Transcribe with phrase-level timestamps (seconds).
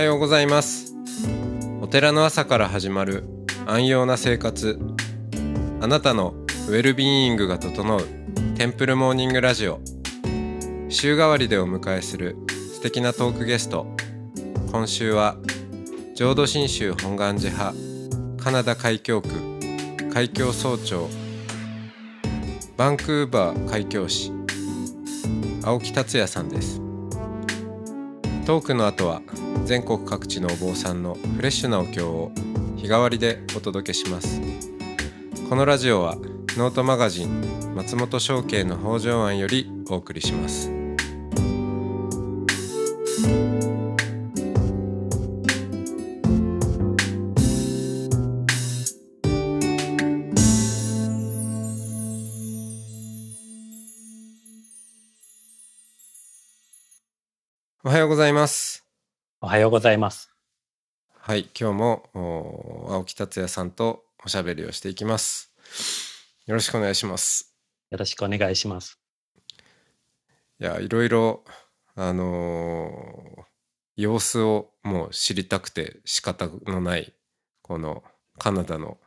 [0.00, 0.94] はようございます。
[1.82, 3.22] お寺の朝から始まる
[3.66, 4.80] 安養な生活。
[5.78, 6.32] あなたの
[6.68, 8.00] ウェルビーイングが整う
[8.56, 9.78] テンプルモーニングラジオ。
[10.88, 13.94] 週替わりでお迎えする素敵なトークゲスト。
[14.72, 15.36] 今週は
[16.14, 17.76] 浄土真宗本願寺派
[18.42, 19.28] カナダ海峡区
[20.10, 21.10] 海峡総長
[22.78, 24.32] バンクーバー海峡市
[25.62, 26.89] 青木達也さんです。
[28.46, 29.22] トークの後は
[29.64, 32.32] 全国各地のお坊さんのフレッシュなお経を
[32.76, 34.40] 日替わりでお届けします。
[35.48, 36.16] このラジオは
[36.56, 40.79] ノートマガジン松本商家の北条庵よりお送りします。
[59.50, 60.30] はようございます。
[61.18, 65.52] はい今日もお青木達也さんとおしゃべりをしていきます
[66.46, 67.52] よろしくお願いします
[67.90, 69.00] よろしくお願いします。
[70.60, 71.42] いやいろいろ
[71.96, 73.42] あのー
[73.96, 77.12] 様子をもう知りたくて仕方のない
[77.60, 78.04] この
[78.38, 78.98] カナダの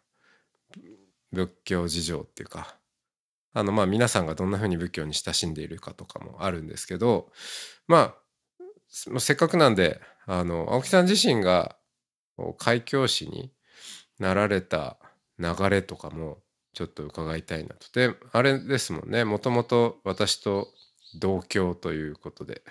[1.31, 2.75] 仏教事情っていうか
[3.53, 7.31] あのまあ皆さんがどんな風に仏教に親しんでいるかとかもあるんですけど
[7.87, 8.22] まあ
[8.95, 11.75] せせっかくなんであの青木さん自身が
[12.59, 13.51] 開教師に
[14.19, 14.97] なられた
[15.39, 16.37] 流れとかも
[16.73, 17.91] ちょっと伺いたいなと。
[17.91, 20.67] であれですもんねもともと私と
[21.19, 22.61] 同郷ということで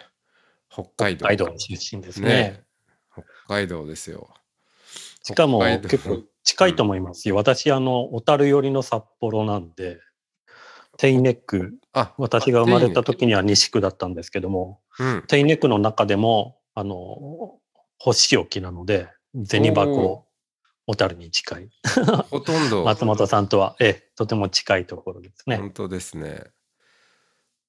[0.70, 2.29] 北海道北海道出身ですね。
[2.29, 2.64] ね
[3.13, 4.33] 北海道ですよ。
[5.23, 7.36] しかも結構近いと思いますよ。
[7.36, 10.01] 私、あの、小樽寄りの札幌なんで、
[11.02, 17.58] テイネック、あ私が生まれた時には西区だったんですけども、うんテイネックの中でも、あの、
[17.98, 19.08] 星置きなので、
[19.45, 20.29] 銭箱、
[20.86, 21.70] 小樽に近い。
[22.30, 25.57] ほとんど 松本さんとは、ええ、とても近いところですね。
[25.57, 26.45] 本当ですね。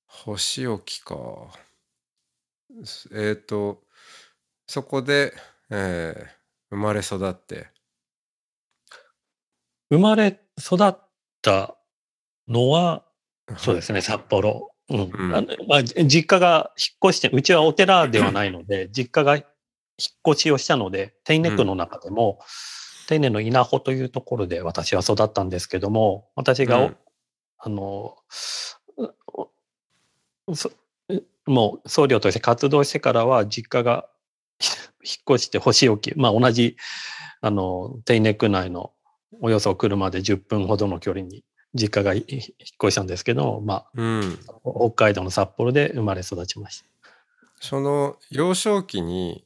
[0.05, 1.16] 星置きか。
[3.13, 3.81] えっ、と
[4.67, 5.33] そこで、
[5.72, 7.67] えー生まれ育って
[9.89, 10.97] 生まれ育っ
[11.43, 11.77] た
[12.47, 13.03] のは、
[13.57, 14.71] そうですね、札幌。
[14.89, 15.11] うん。
[15.13, 15.35] うん。
[15.35, 19.45] あのまあ、じ実家が引っ越して、うちはお寺ではないので、実家が引っ
[20.33, 22.39] 越しをしたので、手稲区の中でも、
[23.07, 26.97] 手稲の稲穂というところで私は育ったんですけども、私がお、うん。
[27.59, 28.15] あの、
[31.45, 34.07] もう僧侶として活動してからは、実家が
[35.03, 36.77] 引っ越して星置き、まあ同じ、
[37.41, 38.93] あの、手稲区内の
[39.41, 41.43] およそ車で10分ほどの距離に
[41.73, 42.41] 実家がい引っ
[42.84, 46.85] 越したんですけど、まうん、あ、北海道の札幌で生まれ育ちました。
[47.59, 49.45] その幼少期に、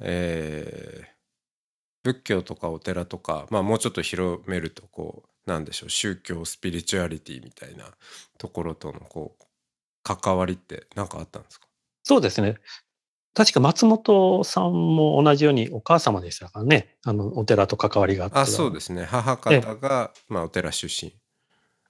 [0.00, 1.16] えー
[2.06, 7.86] 仏教とかお寺とか、まあ、もうちょっと広めるとこうなんでしょう宗教スピリチュアリティみたいな
[8.38, 9.44] ところとのこう
[10.04, 11.66] 関わりって何かあったんですか？
[12.04, 12.58] そうですね。
[13.34, 16.96] 確か松本さんも同じようにお母様でしたからね。
[17.04, 18.38] あの、お寺と関わりがあって。
[18.38, 21.12] あそうですね母方が、まあ、お寺出身。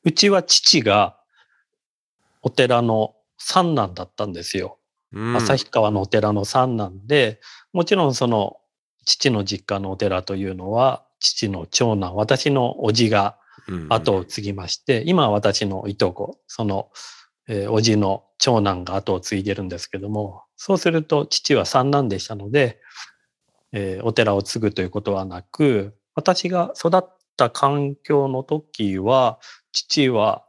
[0.07, 1.19] うちは父が
[2.41, 4.79] お寺の三男だったんですよ。
[5.13, 7.41] うん旭川のお寺の三男で、
[7.73, 8.59] もちろんその
[9.05, 13.37] 父の実家のお寺というのは、父の長男、私の叔父が
[13.69, 16.89] うん後を継ぎまして、今は私のいとこ、その、
[17.49, 22.81] えー叔父の長男が後を継いでるんですけども、そうすると父は三男でしたので、
[23.73, 29.41] えーお寺を継ぐということはなく、私が育った環境の時は、
[29.77, 30.45] 父は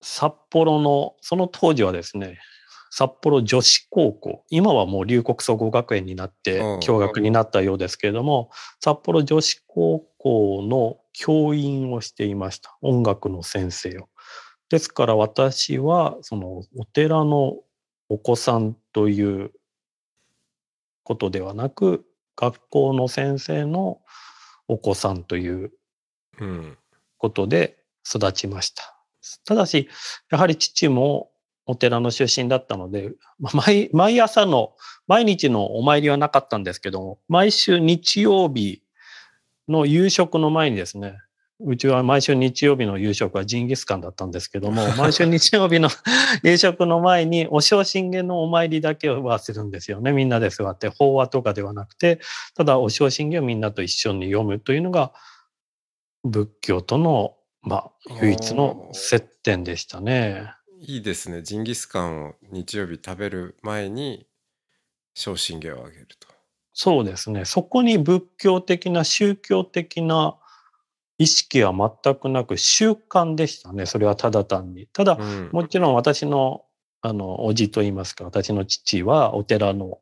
[0.00, 2.38] 札幌の、その当時はですね、
[2.90, 8.50] 札幌女子高校、今はもう龍谷総合学園になってうん、共学になったようですけれども、
[8.80, 12.78] 札幌女子高校の教員をしていました。
[12.80, 14.08] 音楽の先生を。
[14.70, 17.56] ですから私は、そのお寺の
[18.08, 19.52] お子さんという
[21.02, 22.04] ことではなく、
[22.36, 24.00] 学校の先生の
[24.68, 25.72] お子さんという
[26.38, 26.78] うん
[27.18, 27.78] ことで
[28.14, 28.96] 育ちました。
[29.44, 29.88] ただし、
[30.30, 31.30] やはり父も
[31.66, 34.74] お寺の出身だったので、まあ毎毎朝の、
[35.06, 38.82] 毎日のお参りはなかったんですけども、毎週日曜日
[39.68, 41.18] の夕食の前にですね、
[41.60, 45.88] うちは毎週日曜日の夕食はジンギスカンだったんですけども、 毎週日曜日の
[46.44, 50.12] 夕食の前にお正信玄のお参りだけはするんですよね。
[50.12, 52.20] みんなで座って、法話とかではなくて、
[52.54, 55.12] ただお正信玄をみんなと一緒に読むというのが、
[56.24, 57.35] 仏教との、
[57.66, 57.92] まあ、
[58.22, 60.52] 唯一の接点でしたね。
[60.78, 64.26] いいですねジンギスカンを日曜日食べる前に
[65.14, 66.28] 昇進芸をあげると
[66.78, 67.46] そうですね。
[67.46, 70.36] そこに仏教的な宗教的な
[71.16, 73.86] 意識は全くなく習慣でしたね。
[73.86, 74.86] それはただ単に。
[74.88, 76.66] ただ、うんもちろん私の、
[77.00, 80.00] あの、おじと言いますか、私の父はお寺の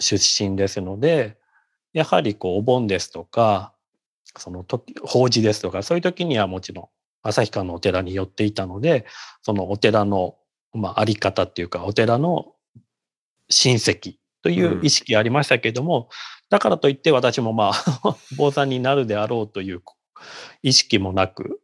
[0.00, 1.36] 出身ですので、
[1.92, 3.73] やはりこう、お盆ですとか、
[4.36, 6.88] その時、法事ですとか、そういう時にはもちろん、
[7.22, 9.06] 旭川のお寺に寄っていたので、
[9.42, 10.36] そのお寺の、
[10.72, 12.54] まあ、あり方っていうか、お寺の
[13.48, 16.08] 親戚という意識ありましたけれども、
[16.50, 19.82] だからといって私もまあ、 坊さんになるであろうという
[20.62, 21.60] 意識もなく、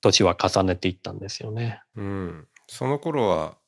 [0.00, 1.82] 年は重ねていったんですよね。
[1.96, 3.58] うん、その頃は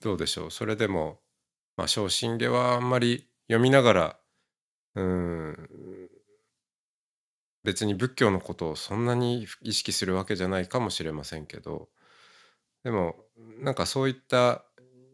[0.00, 0.50] どうでしょう？
[0.50, 1.20] それでも、
[1.76, 4.16] まあ、昇進下はあんまり読みながら
[4.94, 5.68] うん
[7.66, 11.88] 別に仏教のことをそんなに意識するわけじゃないかもしれませんけど
[12.84, 13.16] でも
[13.60, 14.64] なんかそういった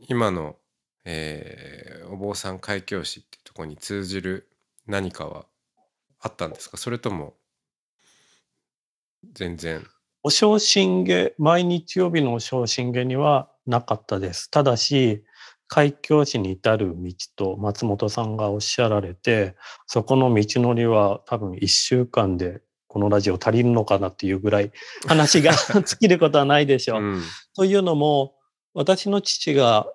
[0.08, 0.56] 今の、
[1.04, 4.50] えーお坊さん開教師っていうとこに通じる
[4.87, 5.46] 何かは
[6.20, 6.76] あったんですか？
[6.76, 7.34] それとも
[9.32, 9.87] 全然
[10.22, 14.50] お昇進下、毎日曜日のお昇進下にはなかったです。
[14.50, 15.25] ただし、
[15.72, 24.70] 開教師に至る道と松本さんがおっしゃられて、そこの道のりは多分一週間でこのラジオ足りるのかなっていうぐらい
[25.08, 27.02] 話が尽きることはないでしょう。
[27.02, 27.22] うん
[27.56, 28.34] というのも、
[28.74, 29.86] 私の父が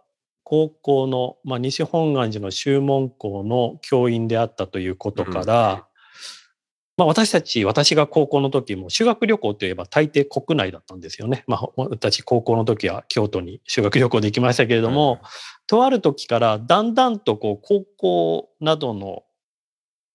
[0.43, 5.86] 高校の、まあ、西本願寺の修門校の教員であったということから、
[6.97, 11.43] まあ、私たち、私が高校の時も修学旅行といえば大抵国内だったんですよね。
[11.47, 15.21] まあ、私高校の時は京都に修学旅行で行きましたけれども、
[15.67, 19.23] とある時からだんだんとこう高校などの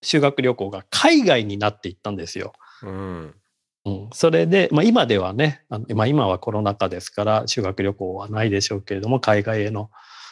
[0.02, 2.52] 修学旅行が海外になっていったんですよ。
[2.82, 3.34] うん
[3.84, 9.90] うん、それで、まあ、今ではね、あのまあ、今はコロナ禍ですから修学旅行はないでしょうけれども海外への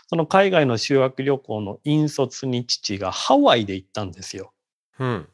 [0.08, 4.53] その海外の修学旅行の引率に父がハワイで行ったんですよ。
[4.99, 5.29] うん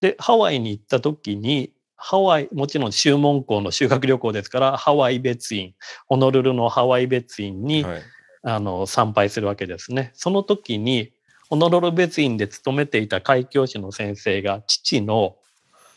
[0.00, 5.74] でハワイに行った時にハワイもちろん修門校の修学旅行ですからハワイ別院
[6.06, 8.02] ホノルルのハワイ別院に、はい
[8.48, 10.12] あの参拝するわけですね。
[10.14, 11.12] その時に
[11.50, 15.36] ホノルル別院で勤めていた開教師の先生が父の、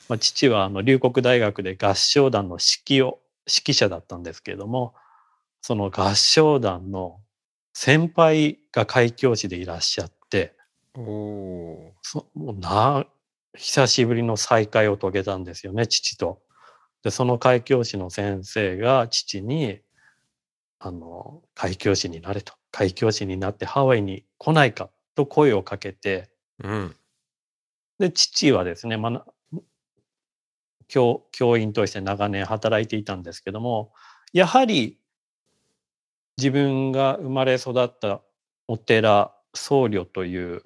[0.10, 4.96] まあ、父はあの龍谷大学で合唱団の指揮を指揮者だったんですけれども
[5.62, 7.20] その合唱団の
[7.74, 10.56] 先輩が開教師でいらっしゃって
[10.96, 13.06] おおそもうな
[13.56, 16.42] 久しぶりの再会を遂げたんですよね父と。
[17.04, 19.80] でその開教師の先生が父に
[20.80, 22.54] あの開教師になれと。
[22.72, 26.30] 開教師になってハワイに来ないかと声をかけて。
[26.64, 26.96] うん。
[27.98, 29.26] で父はですね、ま
[30.90, 33.94] 教教員として長年働いていたんですけども
[34.34, 34.98] やはり
[36.38, 38.22] 自分が生まれ育った
[38.68, 40.64] お寺僧侶という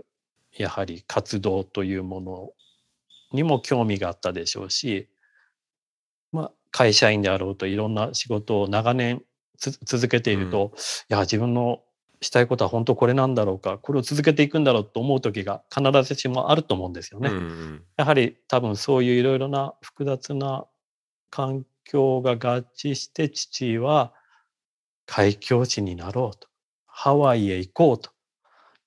[0.55, 2.51] やはり活動というもの
[3.33, 5.09] にも興味があったでしょうし、
[6.31, 9.23] まあ、会社員であろうといろんな仕事を長年
[9.57, 10.73] つ続けていると、
[11.09, 11.81] いや自分の
[12.21, 17.29] したいことは本当これなんだろうかこれを続けていくんだろうと思う時が必ずしもあると思うんですよね。
[17.29, 20.65] うんうんやはり多分そういういろいろな複雑な
[21.29, 24.13] 環境が合致して父は
[25.05, 26.47] 開教師になろうと
[26.85, 28.11] ハワイへ行こうと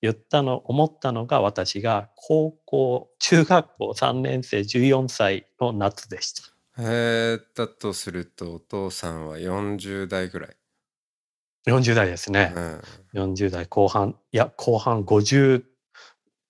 [0.01, 6.43] 言ったの思ったのが私が高校中学校3年生14歳の夏でした。
[6.79, 10.55] えー、だとするとお父さんは40代ぐらい。
[11.67, 12.53] 40代ですね。
[12.55, 12.81] うん
[13.13, 15.63] 40代後半いや後半50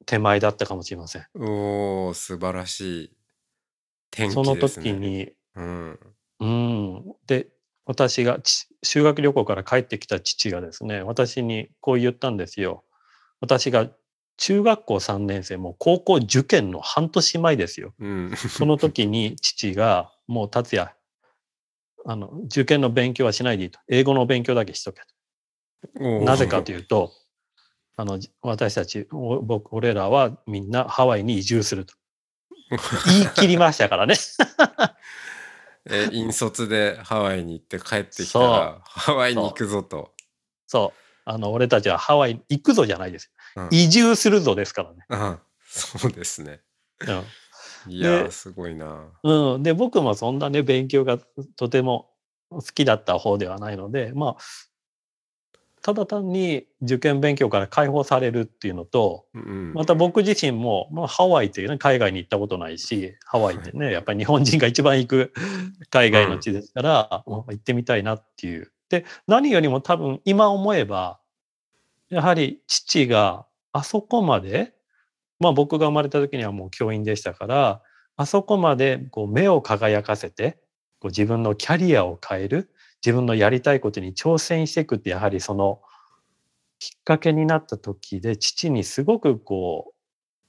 [0.06, 1.26] 手前だったかもしれません。
[1.36, 3.12] おお素晴らしい
[4.12, 4.92] 天その気ですね。
[4.92, 6.00] 時にうん
[6.40, 7.16] うん。
[7.26, 7.48] で、
[7.86, 12.84] 私がち修学旅行から帰ってきた父がですね、私にこう言ったんですよ。
[13.40, 13.90] 私が
[14.38, 17.94] 中学校3年生、もう高校受験の半年前ですよ。
[18.00, 20.92] うんその時に父が、もう達也、
[22.06, 23.80] あの、受験の勉強はしないでいいと。
[23.90, 25.02] 英語の勉強だけしとけ
[26.00, 26.24] と。
[26.24, 27.12] なぜかというと、
[27.96, 31.96] あの、私たち、お僕、俺らはみんなハワイに移住すると。
[33.08, 34.16] 言い切りましたからね。
[35.90, 40.14] え引率でハワイに行って帰ってきたらハワイに行くぞと。
[40.68, 41.07] そう。
[41.30, 43.32] あの、俺たちはハワイに行くぞじゃないです。
[43.58, 45.06] うん移住するぞですからね。
[45.10, 46.62] あそうですね。
[47.02, 48.86] ういやすごいな。
[48.86, 49.12] ん。
[49.24, 49.64] うん。
[49.64, 51.20] で、僕もそんなね、勉強が
[51.58, 52.10] とても
[52.50, 54.38] 好きだった方ではないので、まあ、
[55.82, 65.34] ただ単に受験勉強から解放されるっていうのと、うんまた僕自身も、まあ、ハワイっていうね、海外に行ったことないし、ハワイってね、やっぱり日本人が一番行く
[65.90, 68.72] 海外の地ですから、もう行ってみたいなっていう。
[68.90, 71.20] で、何よりも多分今思えば、
[72.10, 74.74] やはり父があそこまで、
[75.40, 77.82] まあ僕が生まれた時にはもう教員でしたから、
[78.16, 80.60] あそこまでこう目を輝かせて、
[81.00, 82.72] こう自分のキャリアを変える、
[83.06, 85.82] 自分のやりたいことに挑戦していくってやはりその
[86.80, 89.94] きっかけになった時で父にすごくこ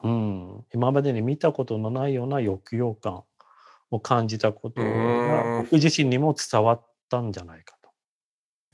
[0.03, 3.23] う、うん、今までに見たことのないような抑揚感
[3.91, 7.78] を感じたことが僕自身にも伝わったんじゃないかと。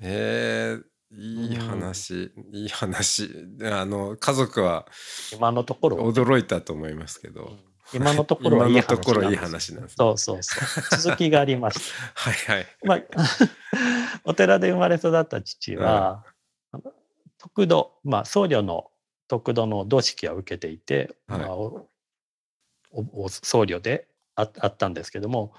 [0.00, 3.30] へえいい話、いい話
[3.62, 4.86] あの家族は
[5.32, 7.56] 今のところ驚いたと思いますけど、
[7.92, 9.30] 今のところはいい話なんです。
[9.30, 11.00] いい話なんです、ね、そうそうそう。
[11.00, 11.80] 続きがありまし
[12.14, 12.14] た。
[12.14, 12.66] はいはい。
[12.82, 13.00] まあ、
[14.24, 16.24] お寺で生まれ育った父は、
[16.72, 16.82] うん、
[17.38, 18.90] 徳度、まあ、僧侶の
[19.28, 21.88] 徳度の同式は受けていて、はい、まあ、お
[22.92, 25.52] お僧侶でああったんですけども、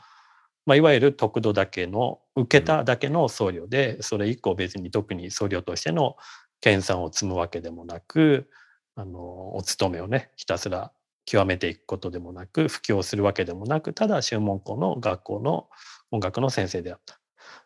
[0.66, 6.16] まあ、いわゆる得度だけの受けただけの僧侶で、それ以降別に特に僧侶としての
[6.62, 8.50] 研鑽を積むわけでもなく
[8.96, 10.92] あのお勤めをねひたすら
[11.26, 15.68] 極めていくことでもなく布教するわけでもなくただ宗門校の学校の
[16.12, 17.20] 音楽の先生であった。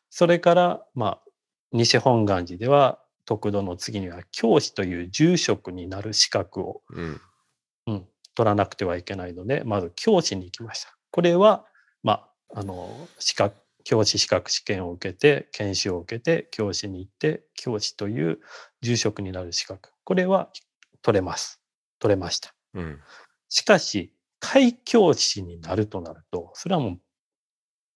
[0.10, 1.22] それからまあ
[1.72, 7.22] 西本願寺では得度の次には教師という住職になる資格を、うん、
[7.88, 10.96] うん、取らなくてはいけないのでまず教師に行きました。
[11.12, 11.64] これはま
[12.54, 18.40] ああの資格教師資格試験を受けて研修を受けて教師に行って教師という
[18.82, 19.92] 住職になる資格。
[20.04, 20.50] これは
[21.02, 21.62] 取れます。
[22.00, 23.00] 取れました、うん、
[23.50, 27.00] しかし開教師になるとなるとそれはもう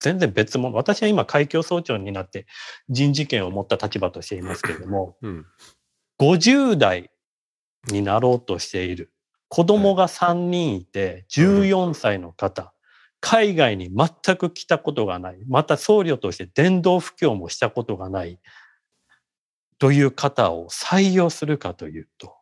[0.03, 0.75] 全然別物。
[0.75, 2.45] 私は今開教総長になって
[2.89, 5.45] 人事権を持った立場としていますけれども、 うん、
[6.19, 7.09] 50代
[7.87, 9.13] になろうとしている
[9.47, 12.72] 子供が3人いて14歳の方、
[13.25, 18.37] 海外に全く来たことがない、また僧侶として伝道布教もしたことがない。
[19.79, 22.35] という方を採用するかというと、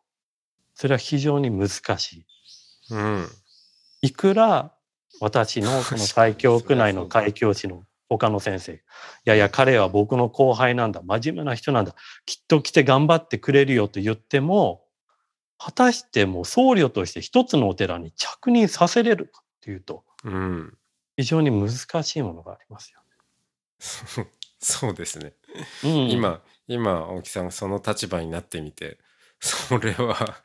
[0.74, 2.26] それは非常に難しい。
[2.90, 3.28] うん、
[4.00, 4.72] いくら
[5.20, 8.78] 私の その海峡区内の海峡師の他の先生、い
[9.24, 11.94] やいや彼は僕の後輩なんだ、真面目な人なんだ、
[12.26, 14.82] きっと来て頑張ってくれるよと言っても、
[15.58, 20.78] 果たしても僧侶として一つのお寺に着任させれるかっていうと、うん、
[21.16, 24.28] 非常に難しいものがありますよね。
[24.58, 25.34] そうですね。
[25.84, 28.98] うん、今今青木さんがその立場になってみて
[29.40, 30.42] それは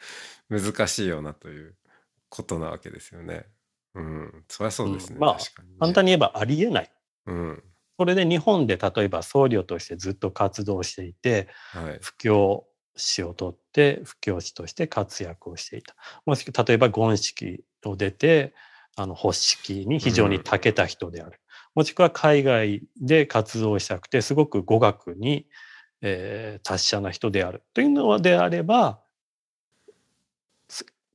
[0.50, 1.75] 難しいよなという
[2.29, 3.46] ことなわけですよね。
[3.93, 5.15] うん、そりゃそうですね。
[5.15, 5.43] うん、まあ、ね、
[5.79, 6.91] 簡単に言えばありえない。
[7.27, 7.63] うん、
[7.98, 15.96] それで日本で例えば僧侶としてずっと活動していて、はい、布教師を取って布教師として活躍をしていた。
[16.25, 18.53] もし例えば権式を出て
[18.98, 25.48] あの発式に非常に長けた人である、うん、もしくは海外で活動したくてすごく語学に、
[26.01, 27.63] えー、達者な人である。
[27.74, 29.00] というのであれば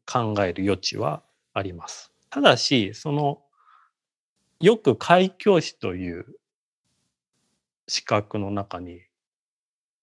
[0.07, 1.23] 考える余地は
[1.53, 2.13] あります。
[2.31, 3.43] ただしその
[4.61, 6.27] よく開教師という
[7.89, 9.01] 資格の中に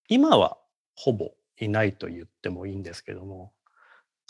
[0.09, 0.57] 今は
[0.95, 3.53] ほぼいないと言ってもいいんですけども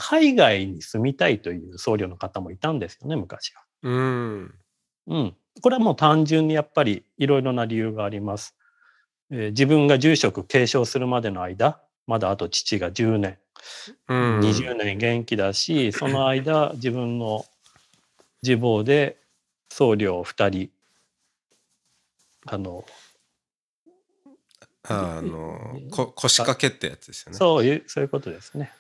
[0.02, 3.64] 海外に住みたいという僧侶の方もいたんですよね昔は。
[3.84, 4.56] うん、
[5.08, 8.56] うん、これはもう単純にやっぱりいろいろな理由があります。
[9.30, 13.38] えー、自分が住職継承するまでの間まだあと父が10年、
[14.08, 17.44] うん、20年元気だしその間自分の
[18.42, 19.18] 自暴で
[19.70, 20.70] 僧侶2人
[22.46, 22.86] あの
[24.84, 27.38] あのこ腰掛けってやつですよね。
[27.38, 28.72] そういうそういうことですね。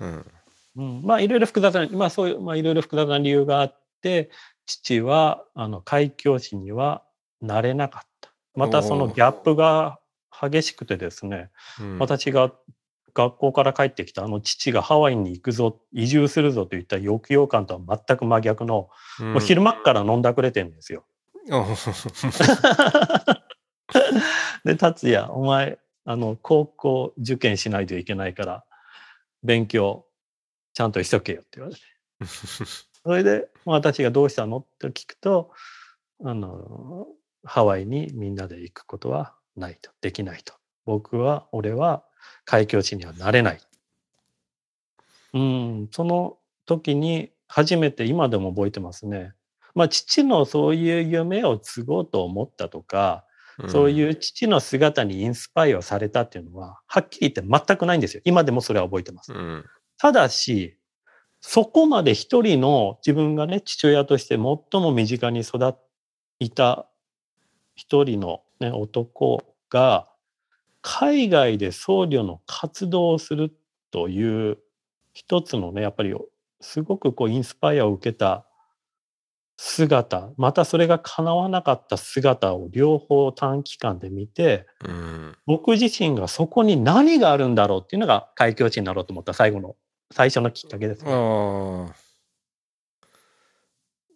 [0.00, 4.30] うん、まあいろいろ複雑なまあそういうまあいろいろ複雑な理由があって
[4.66, 7.02] 父はあの開教師には
[7.40, 8.32] なれなかった。
[8.54, 9.98] またそのギャップが
[10.30, 11.50] 激しくてですね、
[11.80, 12.52] うん、私が
[13.14, 21.04] 学校から帰ってきたあの父がハワイに行くぞ移住するぞといった抑揚感とは全く真逆の、うん、もう昼間から飲んだくれてんですよ。
[24.64, 28.64] で達也お前あの高校受験しないといけないから
[29.46, 30.06] 勉強
[30.74, 31.80] ちゃんとしとけよって言われて。
[33.02, 34.58] それで私がどうしたの？
[34.58, 35.52] って聞くと
[36.24, 37.06] あの
[37.44, 39.90] ハワイにみんなで行くことはないと。
[40.00, 40.54] できないと。
[40.84, 42.04] 僕は俺は
[42.44, 43.60] 開教師にはなれない。
[45.34, 45.88] うん。
[45.92, 49.32] その時に初めて今でも覚えてますね。
[49.74, 53.35] まあ父のそういう夢を継ごうと思ったとか、うん、
[53.68, 58.22] そういう父の姿にインスパイアされたっていうのははっきり言って全くないんですよ。
[58.24, 59.64] 今でもそれは覚えてます、うん。
[59.98, 60.78] ただし、
[61.40, 64.38] そこまで一人の自分がね、父親として最
[64.80, 65.74] も身近に育
[66.38, 66.86] いた
[67.74, 70.08] 一人の、ね、男が
[70.82, 73.52] 海外で僧侶の活動をする
[73.90, 74.58] という
[75.12, 76.14] 一つのねやっぱり
[76.60, 78.45] すごくこうインスパイアを受けた
[79.56, 85.36] 姿またそれが叶わなかった姿を両方短期間で見てうん。
[85.46, 89.76] 僕自身がそこに何があるんだろうっていうのが開教師になろうと思った最後の
[90.12, 91.10] 最初のきっかけですね。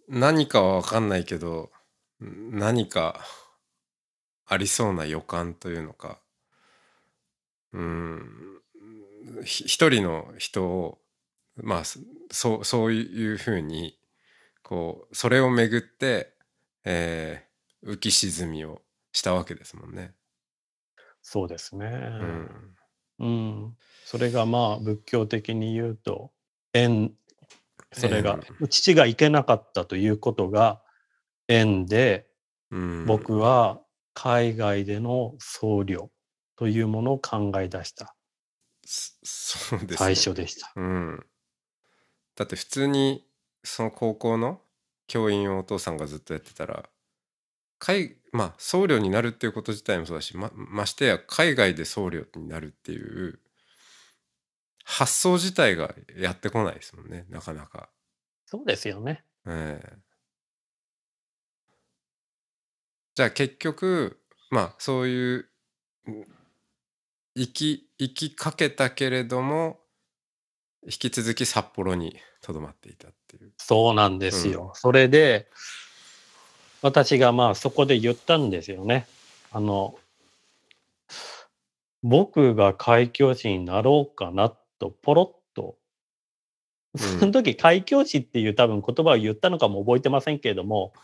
[0.09, 1.71] 何かは分かんないけど
[2.21, 3.21] 何か
[4.47, 6.19] ありそうな予感というのか。
[7.73, 8.61] うん。
[9.45, 10.99] ひ一人の人を
[11.57, 14.00] まあそそうそういうふうに
[14.71, 16.33] こうそれをめぐって、
[16.85, 17.51] えー
[17.83, 20.13] 浮き沈みをしたわけですもんね。
[21.23, 21.87] そうですね。
[21.87, 22.77] うん。
[23.19, 26.31] うん、それがまあ仏教的に言うと
[26.73, 27.15] 縁。
[27.93, 30.81] それが、父が行けなかったということが
[31.49, 32.29] 縁で、
[32.71, 33.81] うん、僕は
[34.15, 36.09] 海外での僧侶
[36.55, 38.15] というものを考え出した。
[38.85, 39.97] そそうですね。
[39.97, 40.73] 最初でした。
[40.77, 41.27] うん、
[42.37, 43.27] だって普通に
[43.63, 44.61] その高校の
[45.07, 46.89] 教員をお父さんがずっとやってたら
[47.79, 53.41] 海まあ僧侶になるっていうこと自体もそうだしまましてや海外で僧侶になるっていう
[54.85, 57.91] 発想自体がやってこないですもんねなかなか。
[58.47, 59.25] そうですよね。
[59.47, 60.11] ええ
[63.15, 65.49] じゃあ結局まあそういう
[66.07, 66.27] うん
[67.37, 69.81] 生き生きかけたけれども
[70.85, 73.53] 引き続き札幌にとどまっていたっていう。
[73.59, 74.73] そうなんですよ。
[74.75, 75.49] それで
[76.83, 79.07] 私がまあそこで言ったんですよね。
[79.53, 79.97] あの
[82.03, 85.77] 僕が開教師になろうかなとポロッと
[86.97, 91.01] その時開教師っていう多分言葉を言ったのかも覚えてませんけれども、うん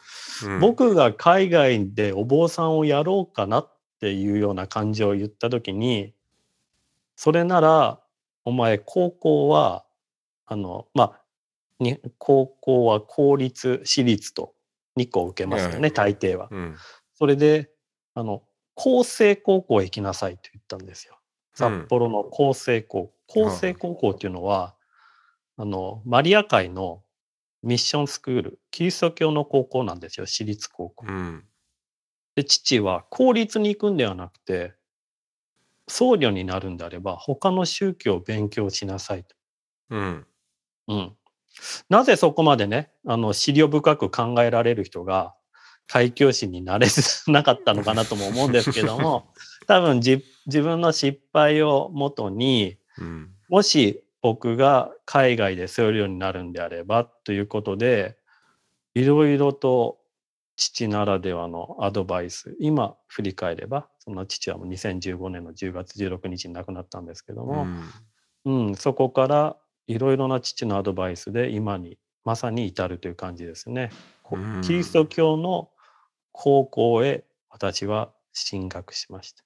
[0.60, 6.12] 僕が海外でお坊さんをやろうかなっていうような感じを言った時に
[7.16, 8.00] それなら
[8.44, 9.86] お前高校は
[10.44, 11.20] あのまあ
[11.78, 14.54] に高校は公立私立と
[14.98, 16.48] 2個受けますよね、はい大抵は。
[16.50, 16.76] うん
[17.18, 17.70] それで
[18.14, 18.42] あの
[18.76, 21.18] 厚生高校へ行きなさいと言ったんですよ。
[21.54, 23.46] 札幌の厚生高校。
[23.48, 24.74] 厚生高校っていうのは、
[25.56, 27.02] あのマリア会の
[27.62, 31.06] ミッションスクールキリスト教の高校なんですよ私立高校。
[31.08, 31.44] うん
[32.34, 34.74] で父は公立に行くんではなくて
[35.88, 39.34] 僧侶になるんであれば他の宗教を勉強しなさいと。
[39.88, 40.26] うん
[40.88, 41.16] うん、
[41.88, 45.34] なぜそこまでねあの思慮深く考えられる人が
[45.86, 49.32] 開教師になれず なかったのかなとも思うんですけども
[49.66, 53.32] 多分じ自分の失敗をもとにうん。
[53.48, 58.16] もし僕が海外で僧侶になるんであればということで
[58.94, 59.98] いろいろと
[60.56, 67.90] 父ならではのアドバイス今振り返ればその父はもう2015年の10月16日に亡くなったんですけどうも、ん。
[68.46, 73.90] うん、そこからいろいろな父のアドバイスで今にまさに至るという感じですね。
[74.62, 75.70] キリスト教の
[76.32, 79.44] 高校へ私は進学しました。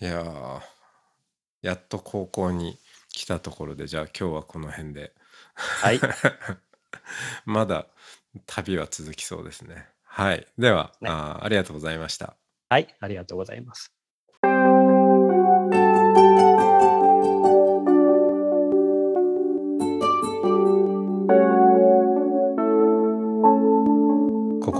[0.00, 0.60] いやー
[1.62, 5.12] やっと高校に来たところでじゃあ今日はこの辺で
[5.54, 6.00] はい、
[7.44, 7.86] まだ
[8.46, 9.86] 旅は続きそうですね。
[10.04, 10.46] はい。
[10.58, 12.36] では、ねあーありがとうございました。
[12.68, 13.92] はい、ありがとうございます。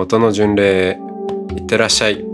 [0.00, 0.96] 音の巡礼
[1.56, 2.27] いってらっしゃい。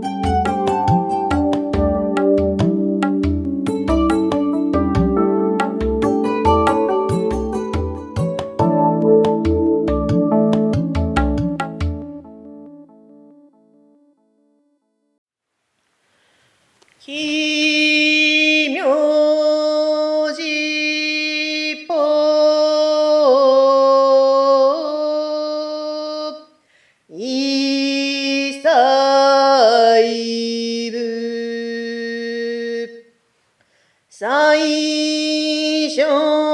[34.17, 36.44] 最初。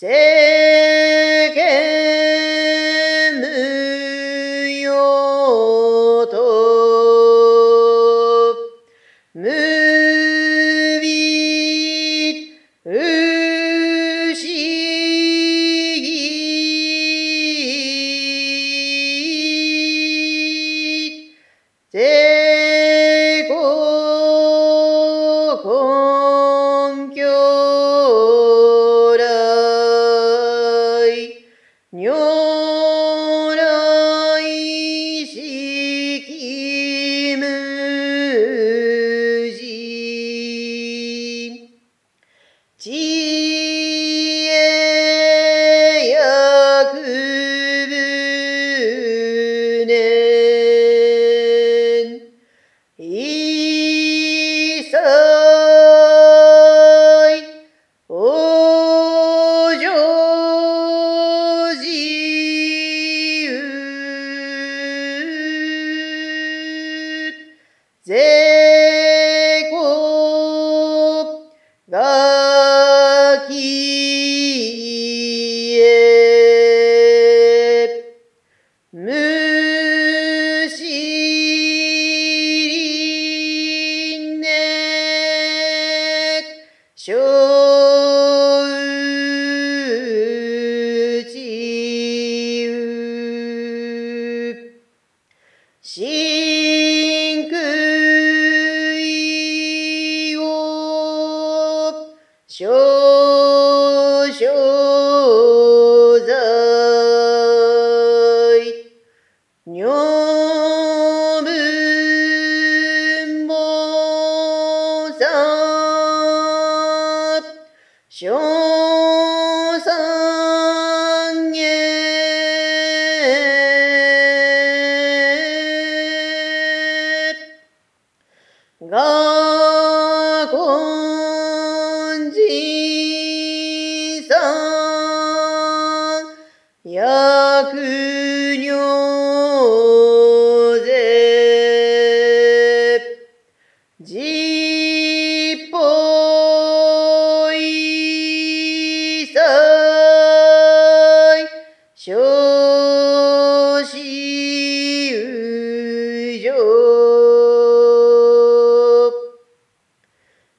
[0.00, 0.06] Sí.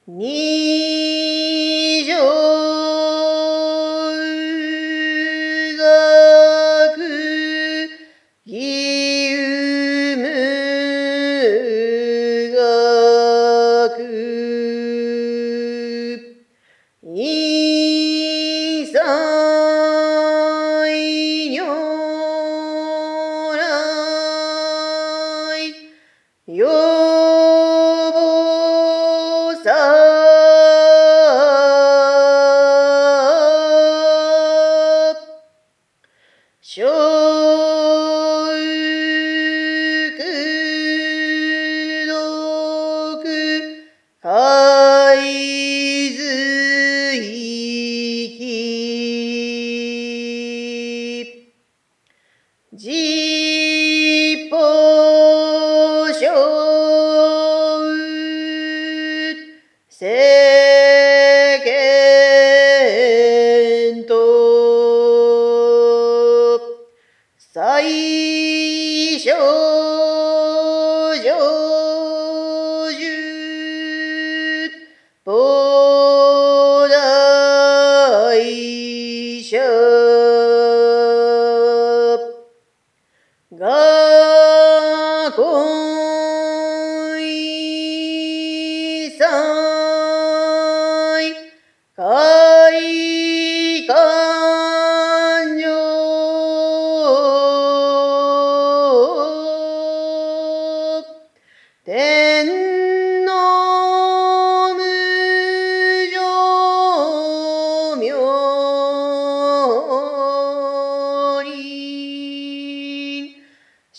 [0.06, 0.71] 二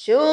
[0.03, 0.32] Sure.